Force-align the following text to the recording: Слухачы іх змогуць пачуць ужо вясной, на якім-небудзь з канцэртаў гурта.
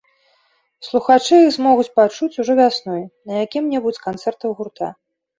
Слухачы 0.85 1.35
іх 1.41 1.49
змогуць 1.57 1.91
пачуць 1.99 2.29
ужо 2.43 2.55
вясной, 2.59 3.03
на 3.33 3.43
якім-небудзь 3.45 3.99
з 3.99 4.03
канцэртаў 4.07 4.57
гурта. 4.63 4.89